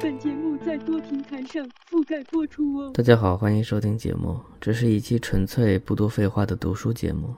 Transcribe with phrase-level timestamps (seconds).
[0.00, 2.90] 本节目在多平台上覆盖播出哦。
[2.94, 7.34] 大家好，欢迎收听节目，这是一期纯粹不多废话的读书节目。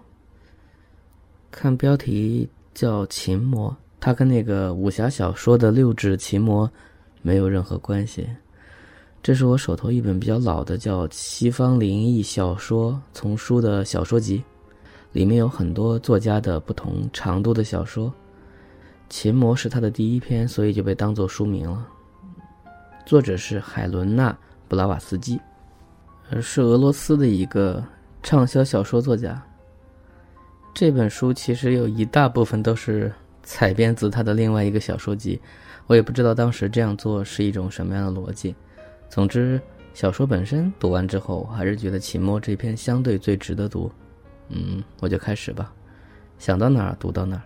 [1.50, 3.70] 看标题叫《琴魔》。
[4.00, 6.70] 它跟那个武侠小说的六指琴魔
[7.20, 8.28] 没有任何关系。
[9.20, 14.42] 这是我手头一本比较老的叫《西方灵异小说丛书》的小说集，
[15.10, 18.12] 里面有很多作家的不同长度的小说。
[19.08, 21.86] 琴魔是他的第一篇，所以就被当做书名了。
[23.06, 24.30] 作者是海伦娜·
[24.68, 25.40] 布拉瓦斯基，
[26.30, 27.82] 呃，是俄罗斯的一个
[28.22, 29.42] 畅销小说作家。
[30.74, 33.12] 这本书其实有一大部分都是。
[33.44, 35.40] 采编自他的另外一个小说集，
[35.86, 38.54] 我也不知道当时这样做是一种什么样的逻辑。
[39.08, 39.58] 总之，
[39.94, 43.90] 小说本身读完之后，我还是觉得秦末这篇相对最值得读。
[44.50, 45.72] 嗯，我就开始吧，
[46.38, 47.42] 想到哪儿读到哪儿。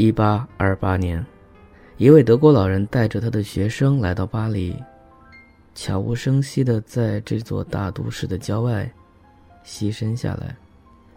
[0.00, 1.22] 一八二八年，
[1.98, 4.74] 一位德国老人带着他的学生来到巴黎，
[5.74, 8.90] 悄无声息的在这座大都市的郊外
[9.62, 10.56] 牺牲下来。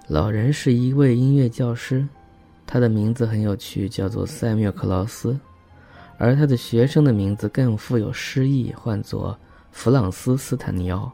[0.10, 2.06] 老人是一位音乐教师，
[2.68, 5.40] 他的名字很有趣，叫做塞缪克劳斯，
[6.18, 9.40] 而他的学生的名字更富有诗意，唤作
[9.72, 11.10] 弗朗斯斯坦尼奥。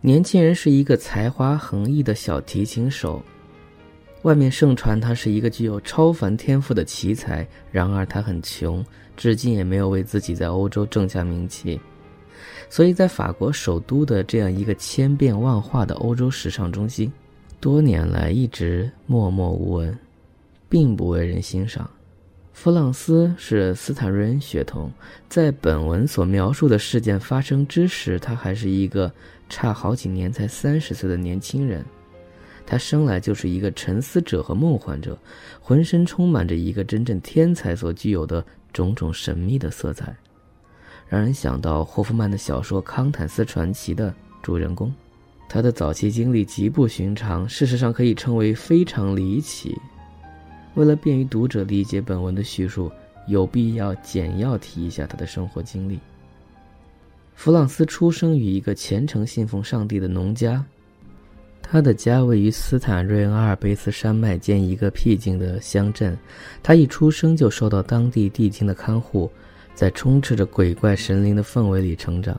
[0.00, 3.22] 年轻人是一个才华横溢的小提琴手，
[4.22, 7.46] 外面盛传他是一个具有超凡天赋的奇才。
[7.72, 8.84] 然而他很穷，
[9.16, 11.80] 至今也没有为自己在欧洲挣下名气，
[12.68, 17.10] 所以在法国首都的这样一个千变万化的欧洲时尚中心。
[17.60, 19.98] 多年来一直默默无闻，
[20.68, 21.88] 并不为人欣赏。
[22.52, 24.90] 弗朗斯是斯坦瑞恩血统，
[25.28, 29.10] 在本文所描述的事件发生之时，他还是一个
[29.48, 31.82] 差好几年才三十岁的年轻人。
[32.70, 35.18] 他生来就是一个沉思者和梦幻者，
[35.60, 40.16] 浑身充满着一个真正天才所具有的种种神秘的色彩，
[41.08, 44.94] 让人想到霍夫曼的小说《康坦斯传奇》的主人公。
[45.48, 49.76] 他的早期经历极不寻常，事实上可以称为非常离奇。
[50.76, 52.88] 为了便于读者理解本文的叙述，
[53.26, 55.98] 有必要简要提一下他的生活经历。
[57.34, 60.64] 弗朗斯出生于一个虔诚信奉上帝的农家，
[61.62, 66.18] 他的家位于斯坦瑞恩阿尔卑斯山脉间一个僻静的乡镇。
[66.62, 69.30] 他一出生就受到当地地精的看护，
[69.74, 72.38] 在充斥着鬼怪神灵的氛围里成长。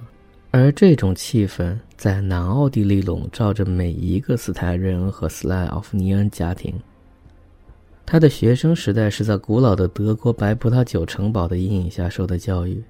[0.52, 6.78] 而这种气氛在南奥地利笼罩着每一个斯坦瑞恩和斯莱奥夫尼恩家庭。
[8.06, 12.84] 他的学生时代是在古老的德国白葡萄酒城堡的阴影下受的教育。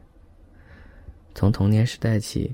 [1.35, 2.51] 从童年时代起，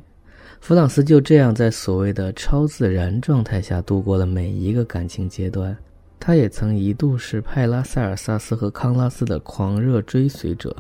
[0.59, 5.75] 弗朗斯就这样在所谓的超自然状态下度过了每一个感情阶段。
[6.19, 10.75] 他也曾一度是派拉塞尔萨斯和康拉斯的狂热追随者，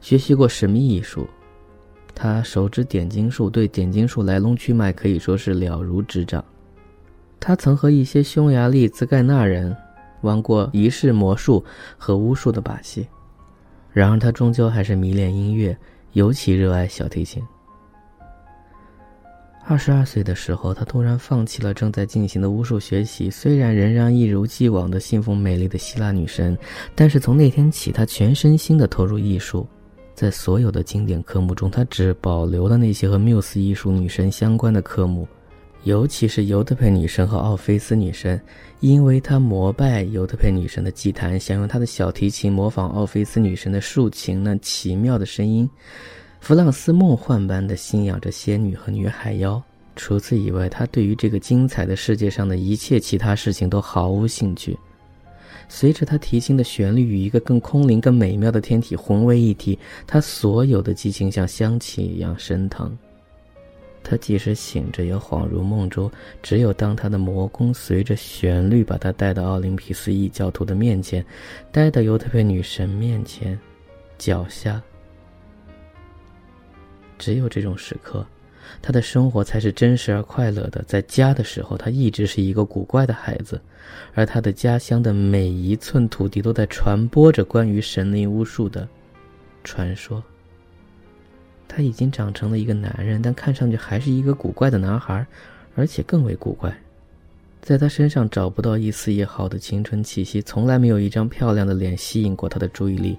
[0.00, 1.28] 学习过神秘艺术。
[2.14, 6.44] 他熟知点金术，对点金术来龙去脉可以说是了如指掌。
[7.38, 9.76] 他曾和一些匈牙利兹盖纳人
[10.22, 11.64] 玩过仪式魔术
[11.96, 13.06] 和巫术的把戏，
[13.92, 15.76] 然而他终究还是迷恋音乐，
[16.12, 17.42] 尤其热爱小提琴。
[19.64, 26.58] 二十二岁的时候，他突然放弃了正在进行的巫术学习，虽然仍然一如既往的信奉美丽的希腊女神，
[26.94, 29.66] 但是从那天起，他全身心的投入艺术。
[30.14, 35.26] 在所有的经典科目中，他只保留了那些和缪斯艺术女神相关的科目，
[35.84, 38.40] 尤其是尤特佩女神和奥菲斯女神，
[38.80, 45.68] 因为他膜拜尤特佩女神的祭坛，想用他的小提琴模仿奥菲斯女神的竖琴那奇妙的声音。
[46.42, 49.62] 弗朗斯梦幻般的信仰着仙女和女海妖。
[49.94, 54.76] 除此以外，他对于这个精彩的世界上的一切其他事情都毫无兴趣。
[55.68, 62.98] 随着他提琴的旋律与一个更空灵、更美妙的天体混为一体，他所有的激情像香气一样升腾。
[64.02, 66.10] 他即使醒着也恍如梦中，
[66.42, 71.24] 只有当他的魔功随着旋律把他带到奥林匹斯异教徒的面前，
[71.70, 73.56] 带到尤特佩女神面前，
[74.18, 74.82] 脚下，
[77.22, 78.26] 只有这种时刻。
[78.80, 80.82] 他的生活才是真实而快乐的。
[80.88, 83.60] 在家的时候，他一直是一个古怪的孩子，
[84.14, 88.88] 而他的家乡的每一寸土地都在传播着关于神灵巫术的
[89.62, 90.22] 传说。
[91.68, 95.24] 他已经长成了一个男人，但看上去还是一个古怪的男孩，
[95.76, 96.74] 而且更为古怪。
[97.60, 103.16] 在他身上找不到一丝一毫的青春气息，从来没有一张漂亮的脸吸引过他的注意力。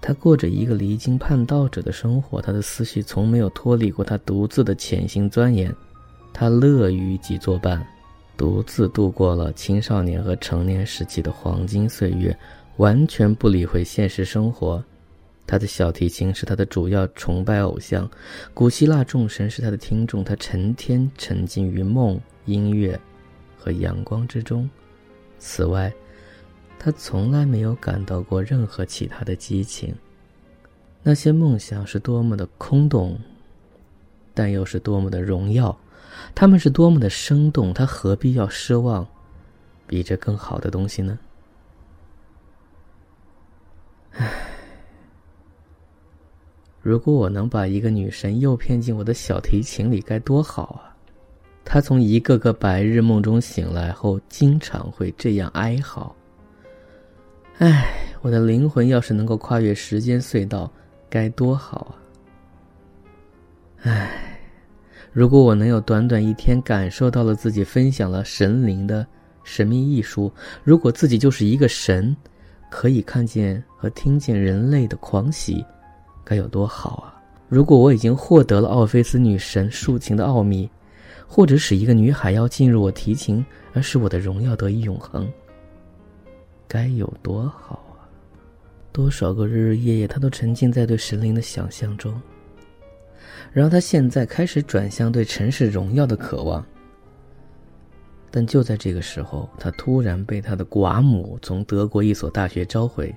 [0.00, 5.74] 他过着一个离经叛道者的生活，他的思绪从没有脱离过他独自的潜心钻研。
[6.32, 7.86] 他乐于己作伴，
[8.36, 12.36] 独自度过了青少年和成年时期的黄金岁月，
[12.78, 14.82] 完全不理会现实生活。
[15.46, 18.08] 他的小提琴是他的主要崇拜偶像，
[18.54, 20.24] 古希腊众神是他的听众。
[20.24, 22.98] 他成天沉浸于梦、音乐。
[23.62, 24.66] 和阳光之中。
[25.38, 25.92] 此外，
[26.82, 29.94] 他从来没有感到过任何其他的激情。
[31.02, 33.20] 那些梦想是多么的空洞，
[34.32, 35.78] 但又是多么的荣耀。
[36.34, 39.06] 他们是多么的生动，他何必要奢望
[39.86, 41.18] 比这更好的东西呢？
[44.12, 44.28] 唉，
[46.80, 50.96] 如果我能把一个女神诱骗进我的小提琴里，该多好啊！
[51.62, 56.14] 他从一个个白日梦中醒来后，经常会这样哀嚎
[57.60, 57.92] ：“唉，
[58.22, 60.72] 我的灵魂要是能够跨越时间隧道，
[61.10, 62.00] 该多好啊！
[63.82, 64.40] 唉，
[65.12, 69.06] 如果我能有短短一天感受到了自己分享了神灵的
[69.44, 70.32] 神秘艺术，
[70.64, 72.16] 如果自己就是一个神，
[72.70, 75.62] 可以看见和听见人类的狂喜，
[76.24, 77.20] 该有多好啊！
[77.46, 80.66] 如果我已经获得了奥菲斯女神竖琴的奥秘。”
[81.32, 85.30] 或者使一个女海妖进入我提琴，而使我的荣耀得以永恒，
[86.72, 88.06] 该有多好啊！
[88.92, 92.14] 多少个日日夜夜，他都沉浸在对神灵的想象中。
[93.52, 96.64] 然后他现在开始转向对尘世荣耀的渴望。
[98.30, 103.12] 但就在这个时候，他突然被他的寡母从德国一所大学召回。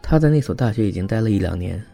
[0.00, 1.84] 他在那所大学已经待了一两年，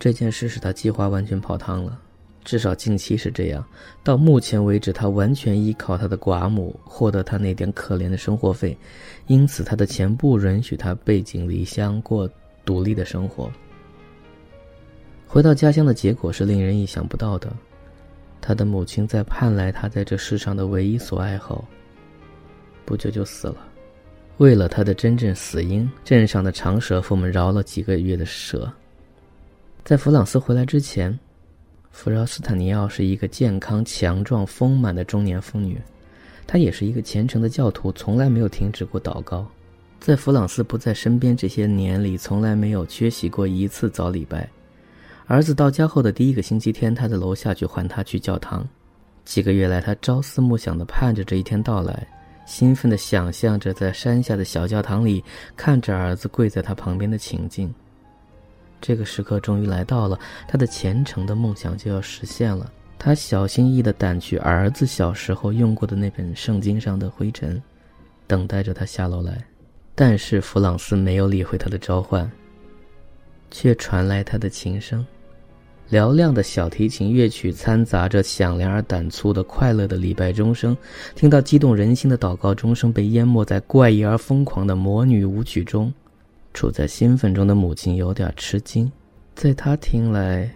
[0.00, 2.00] 这件事使他计划完全泡汤了。
[2.44, 3.64] 至少近期是这样。
[4.02, 8.76] 到目前为止，他完全依靠他的寡母获得他那点可怜的生活费，
[9.26, 12.28] 因此他的钱不允许他背井离乡过
[12.64, 13.50] 独立的生活。
[15.26, 17.50] 回到家乡的结果是令人意想不到的，
[18.40, 21.64] 他的母亲在盼来他在这世上的唯一所爱后，
[22.84, 23.56] 不久就死了。
[24.36, 28.70] 为了他的真正死因，镇上的长舌妇们饶了几个月的舌。
[29.84, 31.18] 在弗朗斯回来之前。
[31.94, 35.80] 弗饶斯坦尼奥是一个健康、强壮、丰满的中年妇女，
[36.44, 39.46] 她也是一个虔诚的教徒，从来没有停止过祷告。
[40.00, 44.46] 在弗朗斯不在身边这些年里，从来没有缺席过一次早礼拜。
[45.26, 48.68] 儿子到家后的第一个星期天，他在楼下去唤他去教堂。
[49.24, 52.06] 几个月来，他朝思暮想地盼着这一天到来，
[52.44, 55.22] 兴奋地想象着在山下的小教堂里
[55.56, 57.72] 看着儿子跪在他旁边的情景。
[58.86, 62.70] 这个时刻终于来到了，他的虔诚的梦想就要实现了。
[62.98, 67.62] 他小心翼翼地掸去儿子小时候用过的那本圣经上的灰尘，
[68.26, 69.42] 等待着他下楼来。
[69.94, 72.30] 但是弗朗斯没有理会他的召唤，
[73.50, 75.02] 却传来他的琴声，
[75.90, 80.76] 嘹亮的小提琴乐曲掺杂着响亮而胆粗的快乐的礼拜钟声。
[81.14, 85.90] 听到激动人心的祷告钟声被淹没在怪异而疯狂的魔女舞曲中。
[86.54, 88.90] 处在兴奋中的母亲有点吃惊，
[89.34, 90.50] 在她听来，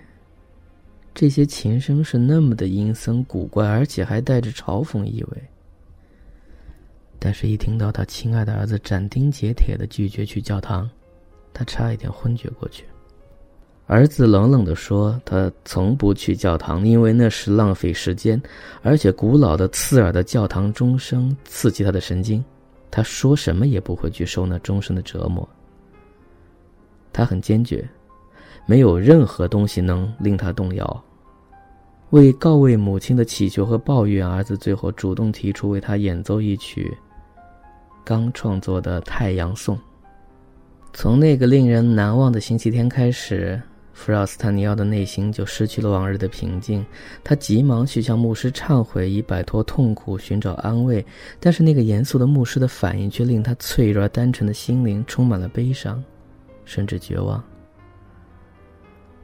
[1.13, 5.43] 这些琴声是那么的阴森古怪，而且还带着嘲讽意味。
[7.19, 10.89] 但是，一听到他亲爱的儿子斩钉截铁的拒绝去教堂，
[11.53, 12.85] 他差一点昏厥过去。
[13.89, 18.41] 儿子冷冷的说：“他从不去教堂，因为那是浪费时间，
[18.83, 22.45] 而且古老的刺耳的教堂钟声刺激他的神经。
[22.89, 25.47] 他说什么也不会去受那钟声的折磨。”
[27.19, 27.85] 他很坚决，
[28.65, 31.05] 没有任何东西能令他动摇。
[32.11, 36.97] 为告慰母亲的祈求和抱怨，儿子最后主动提出为他演奏一曲
[38.05, 39.77] 刚创作的《太阳颂》。
[40.93, 43.61] 从那个令人难忘的星期天开始，
[43.93, 46.87] 弗奥斯坦尼奥的内心就失去了往日的平静。
[47.25, 51.05] 他急忙去向牧师忏悔，以摆脱痛苦，寻找安慰。
[51.41, 56.01] 但是那个严肃的牧师的反应却令他脆弱而单纯的心灵充满了悲伤。
[56.69, 57.43] 甚至绝望，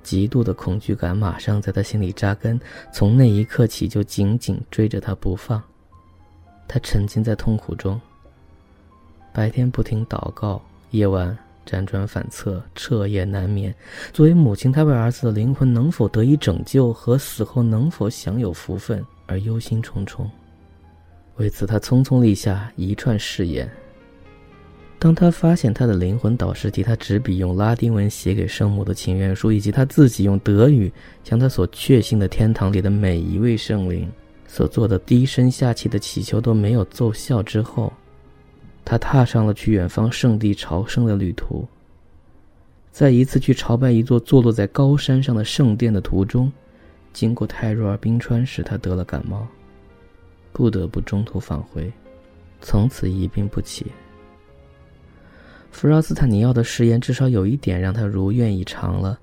[0.02, 2.58] 极度的恐惧感马上在他心里扎根，
[2.90, 5.62] 从那一刻起就紧紧追着他不放。
[6.66, 8.00] 他沉浸在痛苦中，
[9.30, 11.36] 白天不停祷告，夜晚
[11.66, 13.74] 辗转反侧，彻夜难眠。
[14.10, 20.26] 作为母亲，她为儿子的灵魂能否得以拯救和死后能否享有福分而忧心忡忡。
[21.36, 23.70] 为此，他匆匆立下一串誓言。
[25.04, 30.90] 当他发现他的灵魂导师替他执笔用拉丁文写给圣母的请愿书，以及他自己用德语
[31.22, 34.10] 将他所确信的天堂里的每一位圣灵
[34.46, 37.92] 所做的低声下气的祈求都没有奏效之后，
[38.82, 41.68] 他踏上了去远方圣地朝圣的旅途。
[42.90, 46.50] 在一次去朝拜一座坐落在高山上的圣殿的途中，
[47.12, 49.46] 经过泰若尔冰川时，他得了感冒，
[50.50, 51.92] 不得不中途返回，
[52.62, 53.84] 从此一病不起。
[55.74, 59.18] 弗劳斯坦尼奥的誓言至少有一点让他如愿以偿了。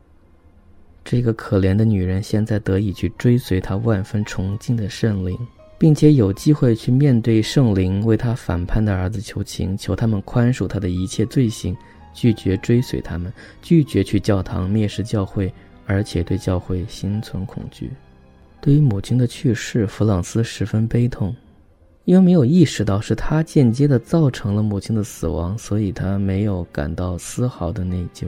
[1.01, 5.36] 这个可怜的女人现在得以去追随他万分崇敬的圣灵，
[5.79, 11.74] 并且有机会去面对圣灵为他反叛的儿子求情，求他们宽恕他的一切罪行，
[12.13, 13.31] 拒绝追随他们，
[13.62, 15.51] 拒绝去教堂蔑视教会，
[15.86, 17.89] 而且对教会心存恐惧。
[18.60, 21.34] 对于母亲的去世，弗朗斯十分悲痛。
[22.05, 28.27] 因为没有意识到是他间接的造成了母亲的死亡，所以他没有感到丝毫的内疚。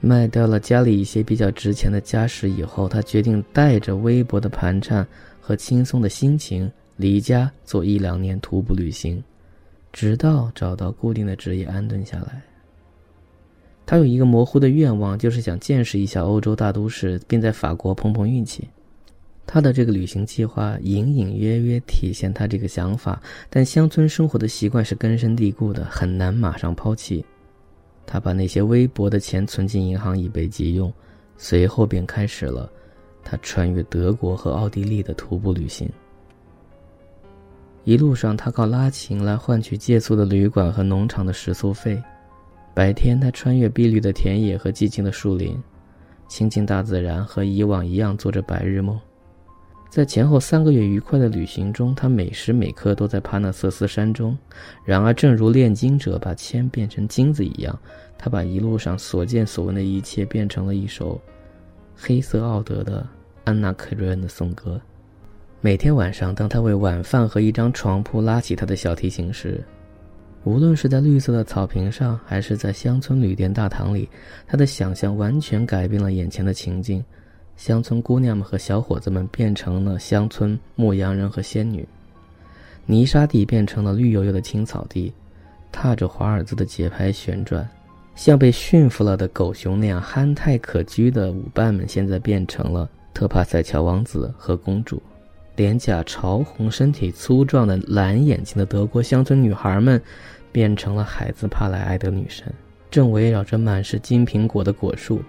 [0.00, 5.04] 卖掉了家里一些比较值钱的家什以后，他决定带着微薄的盘缠
[5.40, 9.20] 和轻松的心情离家做一两年徒步旅行，
[9.92, 12.40] 直到找到固定的职业安顿下来。
[13.84, 18.68] 他有一个模糊的愿望，就是想见识一下欧洲大都市，并在法国碰碰运气。
[19.50, 27.24] 他的这个旅行计划隐隐约约体现他这个想法，但乡村生活的习惯是根深蒂固的，很难马上抛弃。
[28.04, 30.92] 他把那些微薄的钱存进银行以备急用，
[31.38, 32.70] 随后便开始了
[33.24, 35.88] 他穿越德国和奥地利的徒步旅行。
[37.84, 41.98] 一路上，他靠拉琴来换取借宿的旅馆和农场的食宿费。
[42.74, 45.58] 白天，他穿越碧绿的田野和寂静的树林，
[46.28, 49.00] 亲近大自然，和以往一样做着白日梦。
[49.90, 54.36] 在前后三个月愉快的旅行中，他每时每刻都在帕纳瑟斯山中。
[54.84, 57.76] 然而，正如炼金者把铅变成金子一样，
[58.18, 61.18] 他把一路上所见所闻的一切变成了一首
[61.96, 63.06] 黑色奥德的
[63.44, 64.78] 安娜·克瑞恩的颂歌。
[65.62, 69.64] 每天晚上，当他为晚饭和一张床铺拉起他的小提琴时，
[70.44, 74.08] 无论是在绿色的草坪上，还是在乡村旅店大堂里，
[74.46, 77.02] 他的想象完全改变了眼前的情境。
[77.58, 81.86] 乡村姑娘们和小伙子们变成了乡村牧羊人和仙女，
[82.86, 85.12] 泥沙地变成了绿油油的青草地，
[85.72, 87.68] 踏着华尔兹的节拍旋转，
[88.14, 95.02] 像被驯服了的狗熊那样憨态可掬的舞伴们，现在变成了特帕塞乔王子和公主，
[95.56, 100.00] 脸颊潮红、身体粗壮的蓝眼睛的德国乡村女孩们，
[100.52, 102.54] 变成了孩子帕莱埃德女神，
[102.88, 105.20] 正围绕着满是金苹果的果树。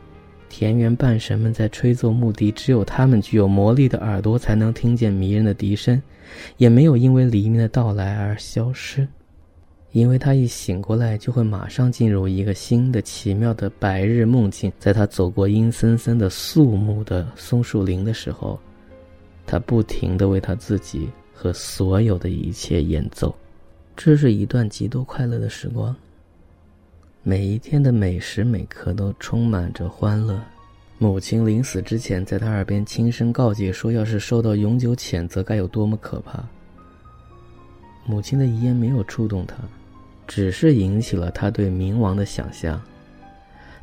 [0.49, 6.01] 田园半神们在吹奏木笛，只有他们具有魔力的耳朵才能听见迷人的笛声，
[6.57, 9.07] 也没有因为黎明的到来而消失，
[9.91, 14.71] 因为他一醒过来就会马上进入一个新的奇妙的白日梦境。
[14.79, 18.59] 在他走过阴森森的肃穆的松树林的时候，
[19.45, 23.33] 他不停地为他自己和所有的一切演奏，
[23.95, 25.95] 这是一段极度快乐的时光。
[27.29, 30.41] 每一天的每时每刻都充满着欢乐。
[30.97, 36.43] 母亲临死之前，在他耳边轻声告诫说：“要是受到永久谴责，该有多么可怕。”
[38.03, 39.57] 母亲的遗言没有触动他，
[40.25, 42.81] 只是引起了他对冥王的想象。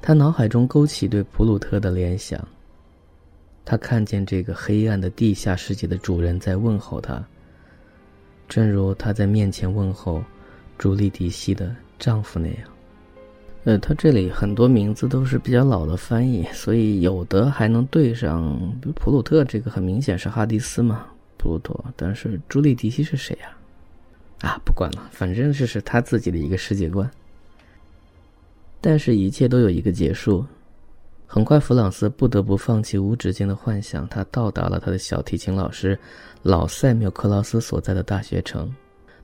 [0.03, 2.45] 他脑海中勾起对普鲁特的联想。
[3.65, 7.25] 他看见这个黑暗的地下世界的主人在问候他，
[8.49, 10.21] 正如他在面前问候
[10.77, 12.76] 朱莉迪西的丈夫那样。
[13.67, 18.57] 呃，他这里很多名字都是比较老的翻译，所以有的还能对上。
[18.81, 21.05] 比如普鲁特这个很明显是哈迪斯嘛，
[21.37, 21.85] 普鲁托。
[21.97, 23.49] 但是朱莉迪西是谁呀？
[24.43, 27.11] 啊，不管了，反正这是他自己的一个世界观。
[28.81, 30.47] 但是，一切都有一个结束。
[31.27, 35.99] 很快，弗朗斯不得不放弃无止境的幻想，他到达了他的小提琴老师
[36.43, 38.73] 老塞缪克劳斯所在的大学城。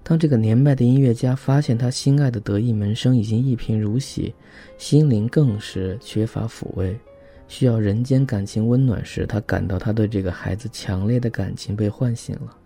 [0.04, 4.34] 当这个年迈的音乐家发现他心爱的得意门生已经一贫如洗，
[4.76, 6.98] 心灵更是缺乏抚慰，
[7.46, 12.56] 需要人间感情温暖时，他感到他对这个孩子强烈的感情被唤醒了。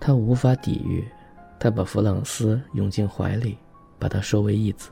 [0.00, 1.04] 他无法抵御，
[1.60, 3.56] 他把弗朗斯拥进怀里，
[3.98, 4.90] 把他收为义子。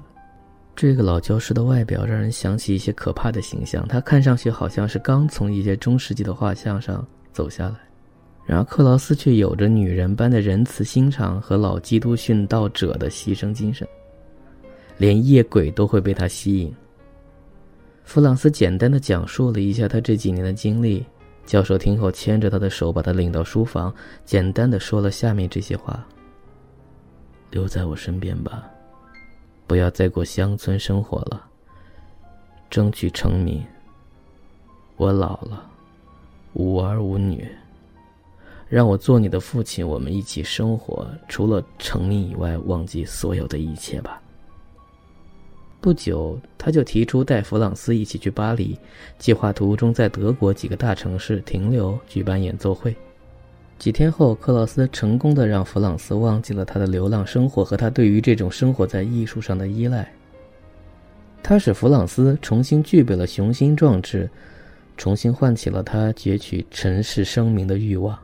[0.76, 7.89] 这个老教师的外表让人想起一些可怕的形象，他看上去好像是刚从一些中世纪的画像上走下来。
[8.50, 13.86] 然而，克劳斯却有着女人般的仁慈心肠和老基督殉道者的牺牲精神，
[14.98, 16.74] 连夜鬼都会被他吸引。
[18.02, 21.06] 弗朗斯简单的讲述了一下他这几年的经历，
[21.46, 26.04] 教授听后牵着他的手把他领到书房，简单的说了下面这些话
[27.52, 28.68] ：“留在我身边吧，
[29.68, 31.46] 不要再过乡村生活了，
[32.68, 33.64] 争取成名。
[34.96, 35.70] 我老了，
[36.54, 37.48] 无儿无女，
[38.70, 44.22] 让我做你的父亲，我们一起生活，除了成名以外，忘记所有的一切吧。
[45.80, 48.78] 不久，他就提出带弗朗斯一起去巴黎，
[49.18, 52.94] 计划途中在德国几个大城市停留，举办演奏会。
[53.76, 60.08] 几天后，克劳斯成功的让弗朗斯忘记了他的流浪生活和他对于这种生活在艺术上的依赖。
[61.42, 64.30] 他使弗朗斯重新具备了雄心壮志，
[64.96, 68.16] 重新唤起了他攫取尘世声名的欲望。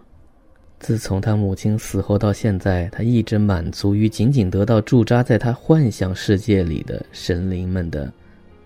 [0.79, 8.13] 自从他母亲死后到现在，他一直满足于仅仅得到驻扎在他幻想世界里的神灵们的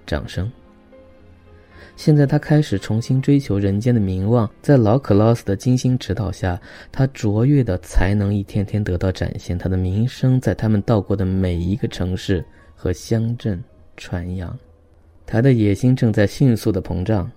[0.05, 0.51] 掌声。
[1.97, 13.63] 现在他开始重新追求人间的名望，在老克劳斯的精心指导下，他卓越的才能一天天得到展现，他的名声在他们到过的每一个城市和乡镇
[13.97, 14.59] 传扬。
[15.27, 17.31] 他的野心正在迅速的膨胀，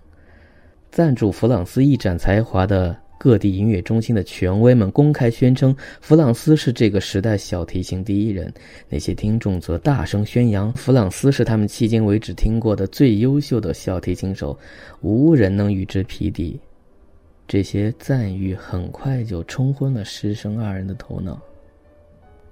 [0.90, 3.03] 赞助弗朗斯一展才华的。
[3.24, 8.54] 各地音乐中心的权威们公开宣称，弗朗斯是这个时代小提琴第一人。
[8.90, 14.60] 那些听众则大声宣扬，弗朗斯是他们迄今为止听过的最优秀的小提琴手，
[15.00, 16.60] 无人能与之匹敌。
[17.48, 21.42] 这些赞誉很快就冲昏了师生二人的头脑。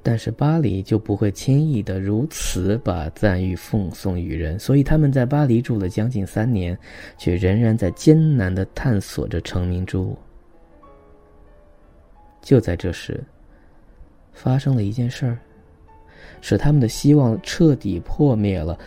[0.01, 6.77] 但是巴黎就不会轻易的如此把赞誉奉送于人，所以他们在巴黎住了将近三年，
[7.17, 10.17] 却仍然在艰难的探索着成名之路。
[12.41, 13.23] 就在这时，
[14.33, 15.37] 发生了一件事儿，
[16.41, 18.77] 使他们的希望彻底破灭了。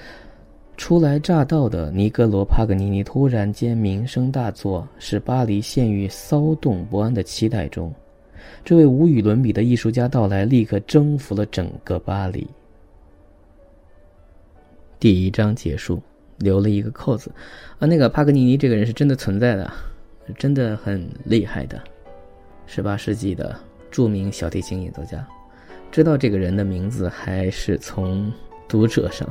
[0.76, 7.94] 初来乍到的尼格罗·帕格尼尼突然间名声大作，使巴黎陷于骚动不安的期待中。
[8.64, 12.44] 这位无与伦比的艺术家到来，立刻征服了整个巴黎。
[14.99, 16.02] 第一章结束，
[16.38, 17.30] 留了一个扣子，
[17.78, 19.73] 啊，那个帕格尼尼这个人是真的存在的，
[20.37, 21.80] 真的很厉害的。
[22.66, 23.55] 十八世纪的
[23.90, 25.24] 著名小提琴演奏家，
[25.90, 28.33] 知道这个人的名字还是从
[28.66, 29.29] 读者上。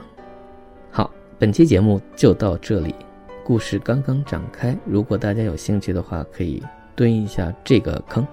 [0.91, 2.96] 好，本期节目就到这里，
[3.43, 4.78] 故事刚刚展开。
[4.86, 6.63] 如果大家有兴趣的话，可以
[6.96, 8.26] 蹲一下这个坑，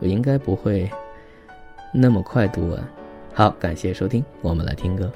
[0.00, 0.90] 我应该不会
[1.92, 2.82] 那么快读完。
[3.32, 5.12] 好，感谢收听，我们来听歌。